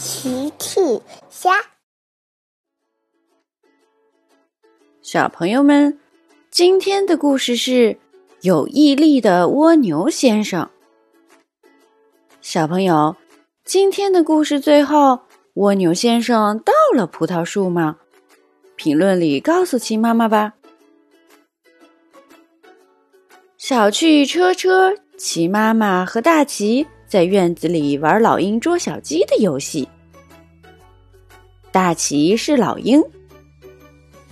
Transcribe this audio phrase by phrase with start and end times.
[0.00, 0.80] 奇趣
[1.28, 1.50] 虾，
[5.02, 6.00] 小朋友们，
[6.50, 7.98] 今天的故事是
[8.40, 10.70] 有毅力的蜗牛先生。
[12.40, 13.16] 小朋友，
[13.62, 15.20] 今天的故事最后，
[15.52, 17.98] 蜗牛先生到了葡萄树吗？
[18.76, 20.54] 评论里告诉奇妈妈吧。
[23.58, 26.86] 小趣车车、奇妈妈和大奇。
[27.10, 29.88] 在院子里玩老鹰捉小鸡的游戏。
[31.72, 33.02] 大奇是老鹰，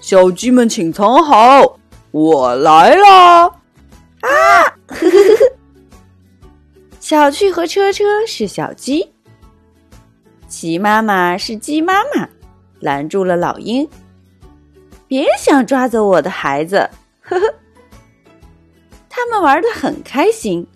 [0.00, 1.78] 小鸡们请藏好，
[2.12, 3.42] 我来啦！
[4.22, 4.62] 啊！
[4.86, 5.52] 呵呵呵呵。
[6.98, 9.06] 小趣和车车是小鸡，
[10.48, 12.26] 奇妈妈是鸡妈妈，
[12.80, 13.86] 拦住了老鹰，
[15.06, 16.88] 别想抓走我的孩子！
[17.20, 17.54] 呵呵。
[19.10, 20.66] 他们玩的很开心。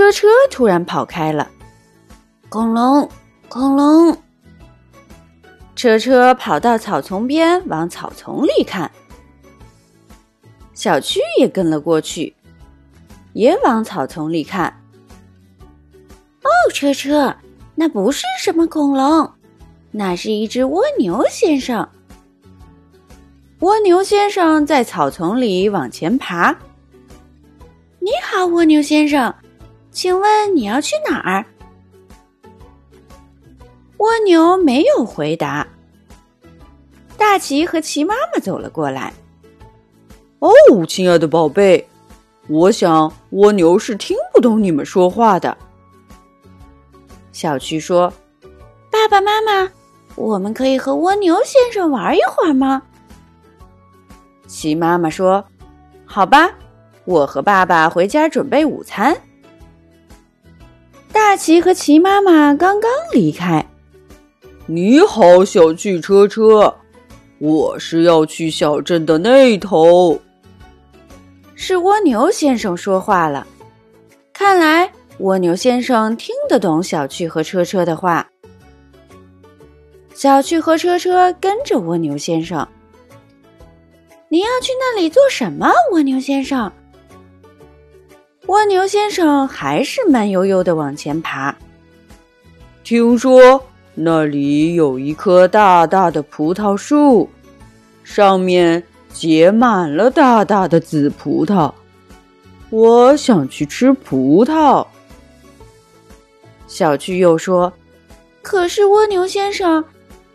[0.00, 1.46] 车车突然跑开了，
[2.48, 3.06] 恐龙，
[3.50, 4.16] 恐龙！
[5.76, 8.90] 车车跑到草丛边，往草丛里看。
[10.72, 12.34] 小区也跟了过去，
[13.34, 14.74] 也往草丛里看。
[16.44, 17.36] 哦，车车，
[17.74, 19.30] 那不是什么恐龙，
[19.90, 21.86] 那是一只蜗牛先生。
[23.58, 26.56] 蜗牛先生在草丛里往前爬。
[27.98, 29.34] 你好，蜗牛先生。
[29.92, 31.44] 请问你要去哪儿？
[33.98, 35.66] 蜗牛没有回答。
[37.18, 39.12] 大奇和奇妈妈走了过来。
[40.38, 40.50] 哦，
[40.88, 41.86] 亲爱的宝贝，
[42.48, 45.54] 我想蜗牛是听不懂你们说话的。
[47.32, 48.10] 小趣说
[48.90, 49.70] ：“爸爸妈妈，
[50.14, 52.82] 我们可以和蜗牛先生玩一会儿吗？”
[54.48, 55.44] 奇妈妈说
[56.06, 56.50] ：“好吧，
[57.04, 59.14] 我和爸爸回家准备午餐。”
[61.30, 63.64] 大奇和奇妈妈刚刚离开。
[64.66, 66.74] 你好，小汽车车，
[67.38, 70.20] 我是要去小镇的那头。
[71.54, 73.46] 是蜗牛先生说话了，
[74.32, 78.28] 看来蜗牛先生听得懂小趣和车车的话。
[80.12, 82.66] 小趣和车车跟着蜗牛先生。
[84.28, 86.72] 你要去那里做什么，蜗牛先生？
[88.50, 91.54] 蜗牛先生还是慢悠悠的往前爬。
[92.82, 97.30] 听说那里有一棵大大的葡萄树，
[98.02, 101.72] 上面结满了大大的紫葡萄。
[102.70, 104.84] 我想去吃葡萄。
[106.66, 107.72] 小趣又说
[108.42, 109.84] ：“可是蜗牛先生，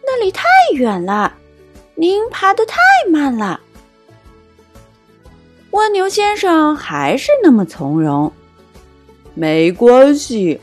[0.06, 1.34] 那里太远了，
[1.96, 2.78] 您爬得太
[3.12, 3.60] 慢了。”
[5.76, 8.32] 蜗牛先生还是那么从容。
[9.34, 10.58] 没关系，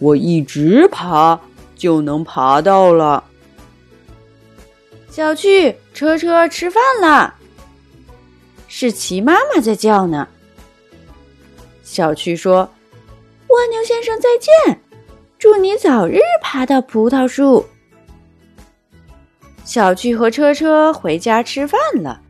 [0.00, 1.38] 我一直爬
[1.76, 3.22] 就能爬到了。
[5.10, 7.32] 小趣，车车吃饭了，
[8.66, 10.26] 是齐妈妈在叫呢。
[11.84, 12.68] 小趣说
[13.46, 14.80] ：“蜗牛先生再见，
[15.38, 17.64] 祝你早日爬到葡萄树。”
[19.64, 22.22] 小趣和车车回家吃饭了。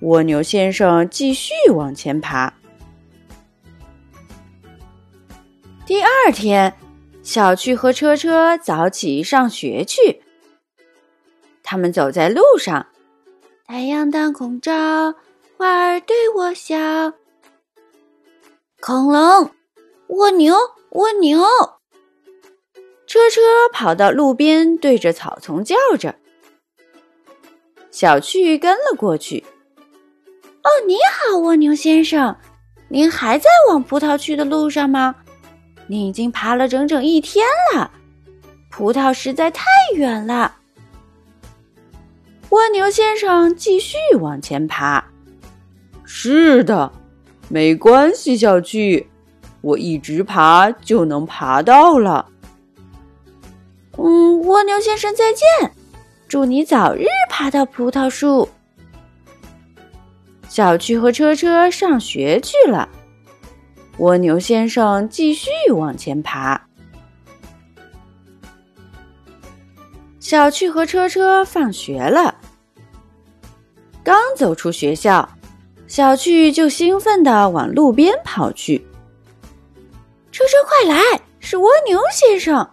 [0.00, 2.52] 蜗牛先生继续往前爬。
[5.86, 6.74] 第二天，
[7.22, 10.22] 小趣和车车早起上学去。
[11.62, 12.86] 他们走在路上，
[13.66, 15.14] 太阳当空照，
[15.56, 17.12] 花儿对我笑。
[18.80, 19.50] 恐龙，
[20.08, 20.54] 蜗牛，
[20.90, 21.40] 蜗牛。
[23.06, 23.40] 车车
[23.72, 26.14] 跑到路边，对着草丛叫着。
[27.90, 29.44] 小趣跟了过去。
[30.62, 32.36] 哦，你好，蜗牛先生，
[32.88, 35.14] 您还在往葡萄去的路上吗？
[35.86, 37.90] 你已经爬了整整一天了，
[38.70, 40.54] 葡萄实在太远了。
[42.50, 45.04] 蜗牛先生继续往前爬。
[46.04, 46.92] 是的，
[47.48, 49.08] 没关系，小趣，
[49.62, 52.26] 我一直爬就能爬到了。
[53.96, 55.72] 嗯，蜗牛先生再见，
[56.28, 58.48] 祝你早日爬到葡萄树。
[60.50, 62.88] 小趣和车车上学去了，
[63.98, 66.60] 蜗牛先生继续往前爬。
[70.18, 72.34] 小趣和车车放学了，
[74.02, 75.28] 刚走出学校，
[75.86, 78.84] 小趣就兴奋的往路边跑去。
[80.32, 81.00] 车车快来，
[81.38, 82.68] 是蜗牛先生！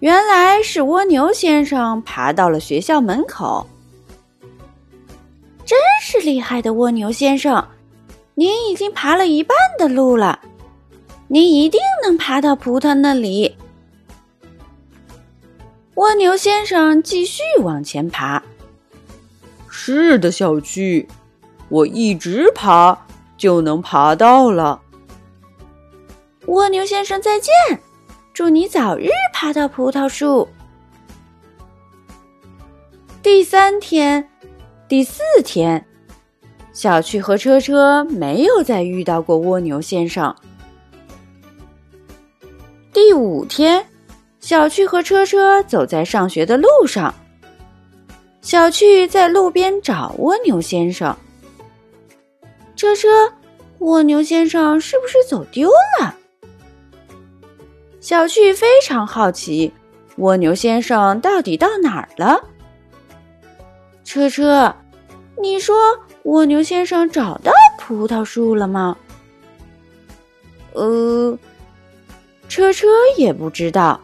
[0.00, 3.68] 原来是蜗牛先生爬到了学校门口。
[6.08, 7.66] 真是厉害的蜗牛先生，
[8.36, 10.38] 您已经爬了一半的路了。
[11.26, 13.56] 您一定能爬到葡萄那里。”
[15.96, 18.40] 蜗牛先生继续往前爬。
[19.68, 21.08] 是的，小趣，
[21.68, 22.96] 我一直爬
[23.36, 24.80] 就能爬到了。
[26.46, 27.52] 蜗牛先生再见，
[28.32, 30.48] 祝你早日爬到葡萄树。
[33.24, 34.30] 第三天，
[34.86, 35.84] 第四天，
[36.76, 40.36] 小趣和车车没有再遇到过蜗牛先生。
[42.92, 43.82] 第五天，
[44.40, 47.14] 小趣和车车走在上学的路上。
[48.42, 51.16] 小趣在路边找蜗牛先生。
[52.76, 53.08] 车车，
[53.78, 56.14] 蜗牛先生是不是走丢了？
[58.02, 59.72] 小趣非常好奇，
[60.18, 62.38] 蜗牛先生到底到哪儿了？
[64.04, 64.76] 车车，
[65.40, 65.74] 你说
[66.26, 68.96] 蜗牛先生找到葡萄树了吗？
[70.72, 71.38] 呃，
[72.48, 74.00] 车车也不知道。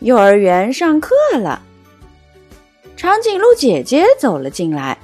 [0.00, 1.62] 幼儿园上课了，
[2.94, 4.98] 长颈鹿姐姐走了进来。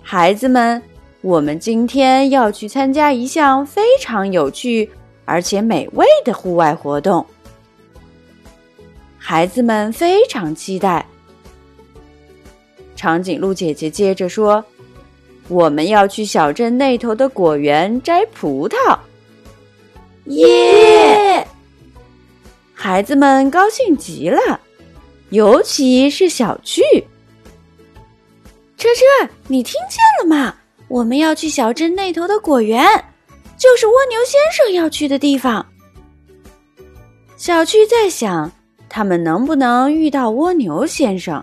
[0.00, 0.80] 孩子们，
[1.22, 4.88] 我们今天要去参加一项非常有趣
[5.24, 7.26] 而且美味的户外活动。
[9.24, 11.06] 孩子们非常期待。
[12.96, 14.62] 长颈鹿姐姐接着说
[15.46, 18.98] ：“我们要去小镇那头的果园摘葡萄。”
[20.26, 21.46] 耶！
[22.74, 24.60] 孩子们高兴极了，
[25.30, 26.82] 尤其是小趣。
[28.76, 30.56] 车车，你听见了吗？
[30.88, 32.84] 我们要去小镇那头的果园，
[33.56, 35.64] 就是蜗牛先生要去的地方。
[37.36, 38.50] 小趣在想。
[38.94, 41.42] 他们能不能遇到蜗牛先生？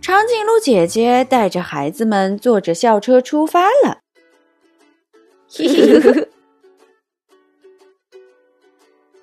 [0.00, 4.00] 长颈鹿姐姐带着孩子们坐着校车出发了。
[5.48, 5.68] 嘿
[6.02, 6.28] 嘿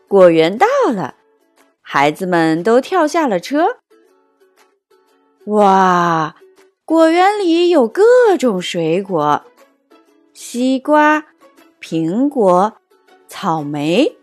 [0.08, 1.16] 果园到了，
[1.82, 3.80] 孩子们都跳下了车。
[5.48, 6.38] 哇，
[6.86, 8.02] 果园里有各
[8.40, 9.44] 种水果：
[10.34, 11.26] 西瓜、
[11.82, 12.78] 苹果、
[13.28, 14.19] 草莓。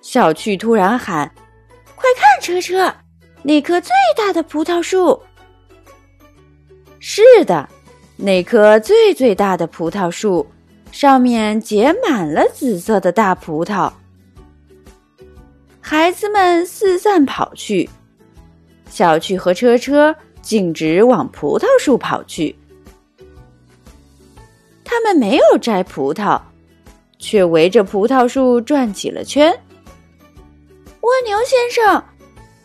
[0.00, 1.30] 小趣突然喊
[1.94, 2.94] ：“快看，车车，
[3.42, 5.20] 那棵最大的葡萄树！”
[7.00, 7.68] 是的，
[8.16, 10.46] 那棵最最大的葡萄树
[10.90, 13.92] 上面结满了紫色的大葡萄。
[15.80, 17.88] 孩子们四散跑去，
[18.90, 22.54] 小趣和车车径直往葡萄树跑去。
[24.84, 26.40] 他们没有摘葡萄，
[27.18, 29.54] 却围着葡萄树转起了圈。
[31.08, 32.04] 蜗牛先生，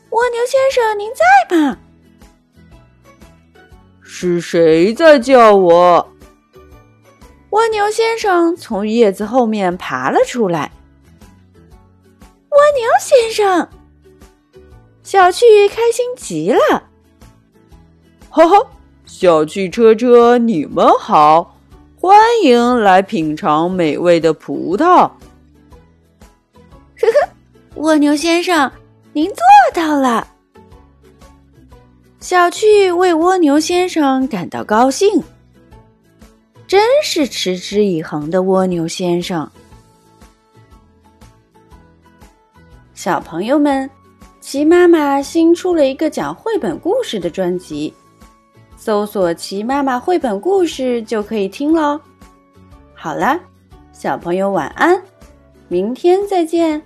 [0.09, 1.77] 蜗牛先生，您在吗？
[4.01, 6.11] 是谁在叫我？
[7.51, 10.69] 蜗牛先生从叶子后面爬了出来。
[12.49, 13.69] 蜗牛先生，
[15.03, 16.83] 小趣开心极了。
[18.29, 18.57] 哈哈，
[19.05, 21.57] 小趣车车，你们好，
[21.97, 25.09] 欢迎来品尝美味的葡萄。
[27.83, 28.71] 蜗牛先生，
[29.11, 29.43] 您做
[29.73, 30.25] 到了！
[32.21, 35.21] 小趣为蜗牛先生感到高兴，
[36.65, 39.51] 真是持之以恒的蜗牛先生。
[42.93, 43.89] 小朋友们，
[44.39, 47.93] 齐妈妈新出了一个讲绘本故事的专辑，
[48.77, 51.99] 搜索“齐妈妈绘本故事”就可以听喽。
[52.93, 53.37] 好了，
[53.91, 55.03] 小朋友晚安，
[55.67, 56.81] 明天再见。